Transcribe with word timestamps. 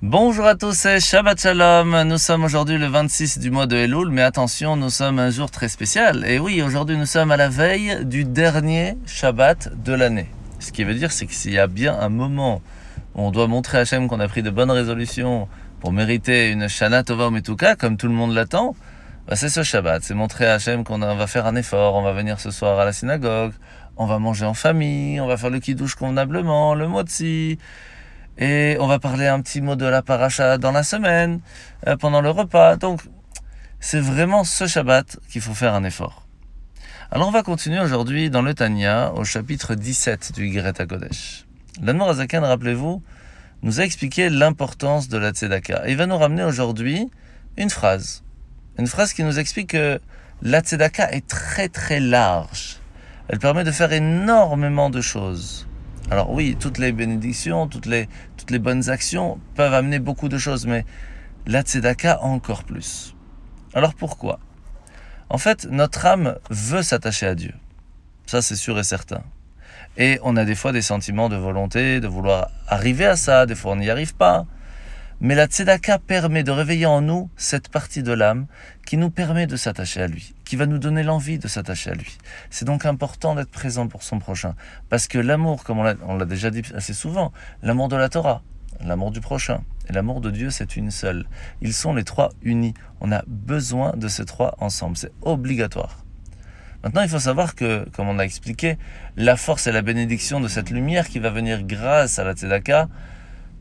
Bonjour 0.00 0.46
à 0.46 0.54
tous 0.54 0.86
et 0.86 1.00
Shabbat 1.00 1.40
Shalom. 1.40 2.04
Nous 2.04 2.18
sommes 2.18 2.44
aujourd'hui 2.44 2.78
le 2.78 2.86
26 2.86 3.40
du 3.40 3.50
mois 3.50 3.66
de 3.66 3.74
Elul, 3.74 4.10
mais 4.10 4.22
attention, 4.22 4.76
nous 4.76 4.90
sommes 4.90 5.18
un 5.18 5.30
jour 5.30 5.50
très 5.50 5.68
spécial. 5.68 6.24
Et 6.24 6.38
oui, 6.38 6.62
aujourd'hui 6.62 6.96
nous 6.96 7.04
sommes 7.04 7.32
à 7.32 7.36
la 7.36 7.48
veille 7.48 8.04
du 8.04 8.24
dernier 8.24 8.96
Shabbat 9.06 9.82
de 9.82 9.92
l'année. 9.92 10.28
Ce 10.60 10.70
qui 10.70 10.84
veut 10.84 10.94
dire, 10.94 11.10
c'est 11.10 11.26
que 11.26 11.34
s'il 11.34 11.52
y 11.52 11.58
a 11.58 11.66
bien 11.66 11.98
un 11.98 12.10
moment 12.10 12.62
où 13.16 13.22
on 13.22 13.32
doit 13.32 13.48
montrer 13.48 13.78
à 13.78 13.80
Hachem 13.80 14.06
qu'on 14.06 14.20
a 14.20 14.28
pris 14.28 14.44
de 14.44 14.50
bonnes 14.50 14.70
résolutions 14.70 15.48
pour 15.80 15.92
mériter 15.92 16.48
une 16.50 16.68
Shana 16.68 17.02
Tova 17.02 17.30
Metuka, 17.30 17.74
comme 17.74 17.96
tout 17.96 18.06
le 18.06 18.14
monde 18.14 18.32
l'attend, 18.32 18.76
bah, 19.26 19.34
c'est 19.34 19.48
ce 19.48 19.64
Shabbat. 19.64 20.04
C'est 20.04 20.14
montrer 20.14 20.46
à 20.46 20.54
Hachem 20.54 20.84
qu'on 20.84 20.98
va 20.98 21.26
faire 21.26 21.46
un 21.46 21.56
effort, 21.56 21.96
on 21.96 22.02
va 22.02 22.12
venir 22.12 22.38
ce 22.38 22.52
soir 22.52 22.78
à 22.78 22.84
la 22.84 22.92
synagogue, 22.92 23.52
on 23.96 24.06
va 24.06 24.20
manger 24.20 24.46
en 24.46 24.54
famille, 24.54 25.20
on 25.20 25.26
va 25.26 25.36
faire 25.36 25.50
le 25.50 25.58
kiddush 25.58 25.96
convenablement, 25.96 26.76
le 26.76 26.86
motzi, 26.86 27.58
et 28.38 28.76
on 28.80 28.86
va 28.86 28.98
parler 28.98 29.26
un 29.26 29.40
petit 29.40 29.60
mot 29.60 29.76
de 29.76 29.84
la 29.84 30.00
paracha 30.02 30.58
dans 30.58 30.72
la 30.72 30.84
semaine, 30.84 31.40
euh, 31.86 31.96
pendant 31.96 32.20
le 32.20 32.30
repas. 32.30 32.76
Donc, 32.76 33.02
c'est 33.80 34.00
vraiment 34.00 34.44
ce 34.44 34.66
Shabbat 34.66 35.18
qu'il 35.28 35.42
faut 35.42 35.54
faire 35.54 35.74
un 35.74 35.84
effort. 35.84 36.26
Alors, 37.10 37.28
on 37.28 37.32
va 37.32 37.42
continuer 37.42 37.80
aujourd'hui 37.80 38.30
dans 38.30 38.42
le 38.42 38.54
Tanya, 38.54 39.12
au 39.14 39.24
chapitre 39.24 39.74
17 39.74 40.32
du 40.32 40.46
Yigret 40.46 40.72
Kodesh. 40.86 41.46
L'Anmor 41.82 42.10
Azakan, 42.10 42.42
rappelez-vous, 42.42 43.02
nous 43.62 43.80
a 43.80 43.84
expliqué 43.84 44.30
l'importance 44.30 45.08
de 45.08 45.18
la 45.18 45.30
Tzedaka. 45.30 45.88
il 45.88 45.96
va 45.96 46.06
nous 46.06 46.18
ramener 46.18 46.44
aujourd'hui 46.44 47.10
une 47.56 47.70
phrase. 47.70 48.22
Une 48.78 48.86
phrase 48.86 49.12
qui 49.12 49.24
nous 49.24 49.38
explique 49.38 49.70
que 49.70 50.00
la 50.42 50.60
Tzedaka 50.60 51.10
est 51.12 51.26
très 51.26 51.68
très 51.68 51.98
large. 51.98 52.78
Elle 53.28 53.38
permet 53.38 53.64
de 53.64 53.72
faire 53.72 53.92
énormément 53.92 54.90
de 54.90 55.00
choses. 55.00 55.67
Alors 56.10 56.30
oui, 56.30 56.56
toutes 56.58 56.78
les 56.78 56.92
bénédictions, 56.92 57.68
toutes 57.68 57.86
les, 57.86 58.08
toutes 58.36 58.50
les 58.50 58.58
bonnes 58.58 58.88
actions 58.88 59.38
peuvent 59.54 59.74
amener 59.74 59.98
beaucoup 59.98 60.28
de 60.28 60.38
choses, 60.38 60.66
mais 60.66 60.86
la 61.46 61.60
tzedaka 61.62 62.22
encore 62.22 62.64
plus. 62.64 63.14
Alors 63.74 63.94
pourquoi? 63.94 64.38
En 65.28 65.36
fait, 65.36 65.66
notre 65.70 66.06
âme 66.06 66.36
veut 66.48 66.82
s'attacher 66.82 67.26
à 67.26 67.34
Dieu. 67.34 67.52
Ça, 68.24 68.40
c'est 68.40 68.56
sûr 68.56 68.78
et 68.78 68.84
certain. 68.84 69.22
Et 69.98 70.18
on 70.22 70.36
a 70.36 70.44
des 70.44 70.54
fois 70.54 70.72
des 70.72 70.80
sentiments 70.80 71.28
de 71.28 71.36
volonté, 71.36 72.00
de 72.00 72.08
vouloir 72.08 72.48
arriver 72.66 73.04
à 73.04 73.16
ça, 73.16 73.44
des 73.44 73.54
fois 73.54 73.72
on 73.72 73.76
n'y 73.76 73.90
arrive 73.90 74.14
pas. 74.14 74.46
Mais 75.20 75.34
la 75.34 75.46
tzedaka 75.46 75.98
permet 75.98 76.44
de 76.44 76.52
réveiller 76.52 76.86
en 76.86 77.00
nous 77.00 77.28
cette 77.36 77.70
partie 77.70 78.04
de 78.04 78.12
l'âme 78.12 78.46
qui 78.86 78.96
nous 78.96 79.10
permet 79.10 79.48
de 79.48 79.56
s'attacher 79.56 80.00
à 80.00 80.06
lui, 80.06 80.32
qui 80.44 80.54
va 80.54 80.66
nous 80.66 80.78
donner 80.78 81.02
l'envie 81.02 81.40
de 81.40 81.48
s'attacher 81.48 81.90
à 81.90 81.94
lui. 81.94 82.16
C'est 82.50 82.64
donc 82.64 82.86
important 82.86 83.34
d'être 83.34 83.50
présent 83.50 83.88
pour 83.88 84.04
son 84.04 84.20
prochain, 84.20 84.54
parce 84.88 85.08
que 85.08 85.18
l'amour, 85.18 85.64
comme 85.64 85.80
on 85.80 86.16
l'a 86.16 86.24
déjà 86.24 86.50
dit 86.50 86.62
assez 86.72 86.94
souvent, 86.94 87.32
l'amour 87.62 87.88
de 87.88 87.96
la 87.96 88.08
Torah, 88.08 88.42
l'amour 88.80 89.10
du 89.10 89.20
prochain 89.20 89.62
et 89.88 89.92
l'amour 89.92 90.20
de 90.20 90.30
Dieu, 90.30 90.50
c'est 90.50 90.76
une 90.76 90.92
seule. 90.92 91.26
Ils 91.62 91.74
sont 91.74 91.94
les 91.94 92.04
trois 92.04 92.30
unis. 92.42 92.74
On 93.00 93.10
a 93.10 93.24
besoin 93.26 93.96
de 93.96 94.06
ces 94.06 94.24
trois 94.24 94.54
ensemble. 94.60 94.96
C'est 94.96 95.12
obligatoire. 95.22 96.04
Maintenant, 96.84 97.02
il 97.02 97.08
faut 97.08 97.18
savoir 97.18 97.56
que, 97.56 97.88
comme 97.96 98.08
on 98.08 98.20
a 98.20 98.24
expliqué, 98.24 98.78
la 99.16 99.36
force 99.36 99.66
et 99.66 99.72
la 99.72 99.82
bénédiction 99.82 100.38
de 100.38 100.46
cette 100.46 100.70
lumière 100.70 101.08
qui 101.08 101.18
va 101.18 101.30
venir 101.30 101.64
grâce 101.64 102.20
à 102.20 102.24
la 102.24 102.34
Tzedaka, 102.34 102.88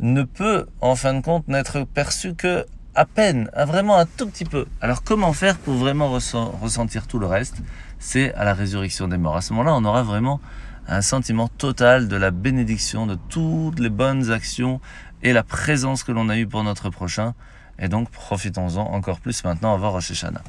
ne 0.00 0.22
peut, 0.22 0.66
en 0.80 0.96
fin 0.96 1.14
de 1.14 1.20
compte, 1.20 1.46
n'être 1.48 1.84
perçu 1.84 2.34
que 2.34 2.66
à 2.94 3.04
peine, 3.04 3.50
vraiment 3.54 3.96
un 3.96 4.06
tout 4.06 4.26
petit 4.26 4.44
peu. 4.44 4.66
Alors 4.80 5.04
comment 5.04 5.32
faire 5.32 5.56
pour 5.58 5.74
vraiment 5.74 6.10
ressentir 6.10 7.06
tout 7.06 7.20
le 7.20 7.26
reste? 7.26 7.62
C'est 8.00 8.34
à 8.34 8.44
la 8.44 8.52
résurrection 8.52 9.06
des 9.06 9.16
morts. 9.16 9.36
À 9.36 9.42
ce 9.42 9.52
moment-là, 9.52 9.74
on 9.76 9.84
aura 9.84 10.02
vraiment 10.02 10.40
un 10.88 11.02
sentiment 11.02 11.46
total 11.46 12.08
de 12.08 12.16
la 12.16 12.32
bénédiction 12.32 13.06
de 13.06 13.16
toutes 13.28 13.78
les 13.78 13.90
bonnes 13.90 14.32
actions 14.32 14.80
et 15.22 15.32
la 15.32 15.44
présence 15.44 16.02
que 16.02 16.10
l'on 16.10 16.28
a 16.28 16.36
eue 16.36 16.48
pour 16.48 16.64
notre 16.64 16.90
prochain. 16.90 17.34
Et 17.78 17.88
donc, 17.88 18.10
profitons-en 18.10 18.92
encore 18.92 19.20
plus 19.20 19.44
maintenant 19.44 19.72
avant 19.72 19.92
Rosh 19.92 20.10
Hashanah. 20.10 20.42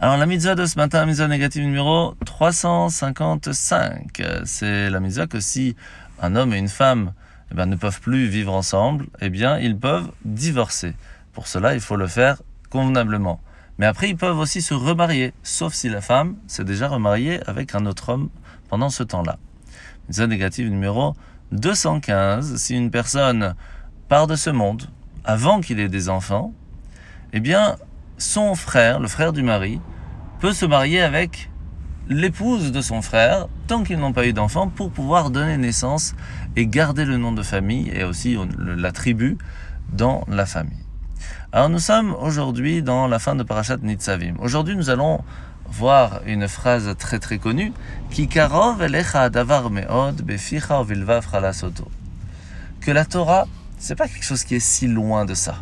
Alors, 0.00 0.16
la 0.16 0.26
mitzvah 0.26 0.54
de 0.54 0.66
ce 0.66 0.76
matin, 0.76 1.06
mitzvah 1.06 1.28
négative 1.28 1.64
numéro 1.64 2.14
355. 2.26 4.22
C'est 4.44 4.90
la 4.90 5.00
mitzvah 5.00 5.26
que 5.26 5.40
si 5.40 5.76
un 6.20 6.36
homme 6.36 6.52
et 6.52 6.58
une 6.58 6.68
femme 6.68 7.12
eh 7.50 7.54
ben, 7.54 7.66
ne 7.66 7.76
peuvent 7.76 8.00
plus 8.00 8.26
vivre 8.26 8.52
ensemble, 8.52 9.06
eh 9.20 9.30
bien, 9.30 9.58
ils 9.58 9.76
peuvent 9.76 10.10
divorcer. 10.24 10.94
Pour 11.32 11.46
cela, 11.46 11.74
il 11.74 11.80
faut 11.80 11.96
le 11.96 12.06
faire 12.06 12.42
convenablement. 12.70 13.40
Mais 13.78 13.86
après, 13.86 14.10
ils 14.10 14.16
peuvent 14.16 14.38
aussi 14.38 14.62
se 14.62 14.74
remarier, 14.74 15.32
sauf 15.42 15.72
si 15.72 15.88
la 15.88 16.00
femme 16.00 16.36
s'est 16.46 16.64
déjà 16.64 16.88
remariée 16.88 17.40
avec 17.46 17.74
un 17.74 17.86
autre 17.86 18.10
homme 18.10 18.28
pendant 18.68 18.90
ce 18.90 19.02
temps-là. 19.02 19.38
Mitzvah 20.08 20.26
négative 20.26 20.70
numéro 20.70 21.14
215. 21.52 22.56
Si 22.56 22.76
une 22.76 22.90
personne 22.90 23.54
part 24.08 24.26
de 24.26 24.36
ce 24.36 24.50
monde 24.50 24.84
avant 25.24 25.60
qu'il 25.60 25.80
ait 25.80 25.88
des 25.88 26.08
enfants, 26.08 26.52
eh 27.32 27.40
bien, 27.40 27.76
son 28.18 28.54
frère, 28.54 29.00
le 29.00 29.08
frère 29.08 29.32
du 29.32 29.42
mari, 29.42 29.80
peut 30.40 30.52
se 30.52 30.66
marier 30.66 31.00
avec 31.00 31.50
l'épouse 32.08 32.72
de 32.72 32.80
son 32.80 33.02
frère 33.02 33.48
tant 33.70 33.84
qu'ils 33.84 34.00
n'ont 34.00 34.12
pas 34.12 34.26
eu 34.26 34.32
d'enfant 34.32 34.66
pour 34.66 34.90
pouvoir 34.90 35.30
donner 35.30 35.56
naissance 35.56 36.16
et 36.56 36.66
garder 36.66 37.04
le 37.04 37.18
nom 37.18 37.30
de 37.30 37.44
famille 37.44 37.88
et 37.94 38.02
aussi 38.02 38.36
la 38.58 38.90
tribu 38.90 39.38
dans 39.92 40.24
la 40.26 40.44
famille. 40.44 40.84
Alors 41.52 41.68
nous 41.68 41.78
sommes 41.78 42.16
aujourd'hui 42.20 42.82
dans 42.82 43.06
la 43.06 43.20
fin 43.20 43.36
de 43.36 43.44
Parashat 43.44 43.76
Nitzavim. 43.76 44.34
Aujourd'hui 44.40 44.74
nous 44.74 44.90
allons 44.90 45.20
voir 45.68 46.20
une 46.26 46.48
phrase 46.48 46.92
très 46.98 47.20
très 47.20 47.38
connue 47.38 47.72
qui 48.10 48.26
karov 48.26 48.82
elecha 48.82 49.30
davar 49.30 49.70
meod 49.70 50.20
beficha 50.22 50.84
Que 52.80 52.90
la 52.90 53.04
Torah, 53.04 53.46
c'est 53.78 53.94
pas 53.94 54.08
quelque 54.08 54.24
chose 54.24 54.42
qui 54.42 54.56
est 54.56 54.58
si 54.58 54.88
loin 54.88 55.24
de 55.24 55.34
ça. 55.34 55.54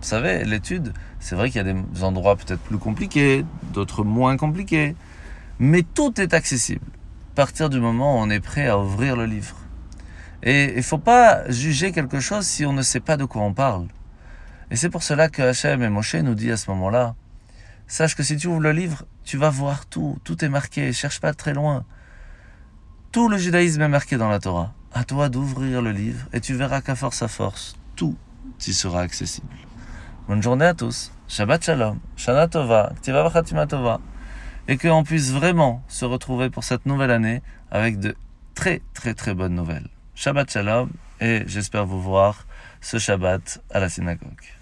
Vous 0.00 0.06
savez, 0.06 0.44
l'étude, 0.44 0.92
c'est 1.18 1.34
vrai 1.34 1.50
qu'il 1.50 1.66
y 1.66 1.68
a 1.68 1.72
des 1.72 2.04
endroits 2.04 2.36
peut-être 2.36 2.60
plus 2.60 2.78
compliqués, 2.78 3.44
d'autres 3.74 4.04
moins 4.04 4.36
compliqués. 4.36 4.94
Mais 5.58 5.82
tout 5.82 6.20
est 6.20 6.34
accessible 6.34 6.86
partir 7.34 7.70
du 7.70 7.80
moment 7.80 8.16
où 8.16 8.22
on 8.22 8.30
est 8.30 8.40
prêt 8.40 8.68
à 8.68 8.78
ouvrir 8.78 9.16
le 9.16 9.26
livre. 9.26 9.56
Et 10.42 10.70
il 10.70 10.76
ne 10.76 10.82
faut 10.82 10.98
pas 10.98 11.48
juger 11.50 11.92
quelque 11.92 12.20
chose 12.20 12.46
si 12.46 12.66
on 12.66 12.72
ne 12.72 12.82
sait 12.82 13.00
pas 13.00 13.16
de 13.16 13.24
quoi 13.24 13.42
on 13.42 13.54
parle. 13.54 13.86
Et 14.70 14.76
c'est 14.76 14.90
pour 14.90 15.02
cela 15.02 15.28
que 15.28 15.42
Hachem 15.42 15.82
et 15.82 15.88
Moshe 15.88 16.14
nous 16.14 16.34
dit 16.34 16.50
à 16.50 16.56
ce 16.56 16.70
moment-là, 16.70 17.14
sache 17.86 18.16
que 18.16 18.22
si 18.22 18.36
tu 18.36 18.48
ouvres 18.48 18.60
le 18.60 18.72
livre, 18.72 19.04
tu 19.24 19.36
vas 19.36 19.50
voir 19.50 19.86
tout, 19.86 20.18
tout 20.24 20.44
est 20.44 20.48
marqué, 20.48 20.92
cherche 20.92 21.20
pas 21.20 21.32
très 21.32 21.54
loin. 21.54 21.84
Tout 23.12 23.28
le 23.28 23.36
judaïsme 23.36 23.82
est 23.82 23.88
marqué 23.88 24.16
dans 24.16 24.28
la 24.28 24.38
Torah. 24.38 24.72
À 24.94 25.04
toi 25.04 25.28
d'ouvrir 25.28 25.82
le 25.82 25.92
livre 25.92 26.26
et 26.32 26.40
tu 26.40 26.54
verras 26.54 26.80
qu'à 26.80 26.94
force 26.94 27.22
à 27.22 27.28
force, 27.28 27.76
tout 27.96 28.16
y 28.66 28.72
sera 28.72 29.00
accessible. 29.00 29.54
Bonne 30.28 30.42
journée 30.42 30.66
à 30.66 30.74
tous. 30.74 31.12
Shabbat 31.28 31.64
Shalom. 31.64 31.98
Shana 32.16 32.48
Tova. 32.48 32.92
Ktiva 33.02 33.66
Tova 33.66 34.00
et 34.68 34.76
qu'on 34.76 35.04
puisse 35.04 35.32
vraiment 35.32 35.82
se 35.88 36.04
retrouver 36.04 36.50
pour 36.50 36.64
cette 36.64 36.86
nouvelle 36.86 37.10
année 37.10 37.42
avec 37.70 37.98
de 37.98 38.14
très 38.54 38.82
très 38.94 39.14
très 39.14 39.34
bonnes 39.34 39.54
nouvelles. 39.54 39.88
Shabbat 40.14 40.50
Shalom 40.50 40.90
et 41.20 41.42
j'espère 41.46 41.86
vous 41.86 42.00
voir 42.00 42.46
ce 42.80 42.98
Shabbat 42.98 43.62
à 43.70 43.80
la 43.80 43.88
synagogue. 43.88 44.61